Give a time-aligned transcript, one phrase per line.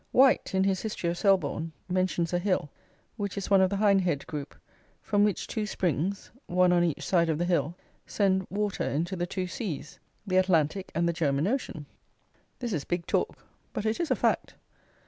[0.11, 2.71] White, in his history of Selborne, mentions a hill,
[3.17, 4.55] which is one of the Hindhead group,
[5.03, 7.75] from which two springs (one on each side of the hill)
[8.07, 11.85] send water into the two seas: the Atlantic and the German Ocean!
[12.57, 14.55] This is big talk: but it is a fact.